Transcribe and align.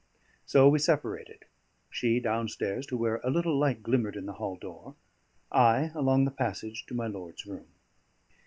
So 0.47 0.67
we 0.67 0.79
separated 0.79 1.45
she 1.91 2.19
downstairs 2.19 2.87
to 2.87 2.97
where 2.97 3.17
a 3.23 3.29
little 3.29 3.55
light 3.55 3.83
glimmered 3.83 4.15
in 4.15 4.25
the 4.25 4.33
hall 4.41 4.55
door, 4.55 4.95
I 5.51 5.91
along 5.93 6.25
the 6.25 6.31
passage 6.31 6.87
to 6.87 6.95
my 6.95 7.05
lord's 7.05 7.45
room. 7.45 7.67